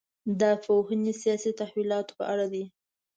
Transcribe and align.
دا 0.41 0.51
پوهنې 0.63 1.13
سیاسي 1.21 1.51
تحولاتو 1.59 2.13
په 2.19 2.23
اړه 2.31 2.45
دي. 2.53 2.63